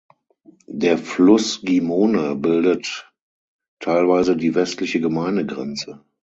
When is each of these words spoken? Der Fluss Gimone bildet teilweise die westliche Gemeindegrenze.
Der 0.65 0.97
Fluss 0.97 1.61
Gimone 1.61 2.35
bildet 2.35 3.11
teilweise 3.79 4.35
die 4.35 4.55
westliche 4.55 4.99
Gemeindegrenze. 4.99 6.03